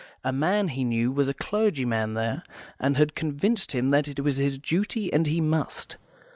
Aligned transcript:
A 0.23 0.31
man 0.33 0.69
he 0.69 0.83
knew 0.83 1.11
was 1.11 1.29
a 1.29 1.33
clergyman 1.35 2.15
there, 2.15 2.41
and 2.79 2.97
had 2.97 3.13
convinced 3.13 3.73
him 3.73 3.91
that 3.91 4.07
it 4.07 4.21
was 4.21 4.37
his 4.37 4.57
duty 4.57 5.13
and 5.13 5.27
he 5.27 5.39
must. 5.41 5.97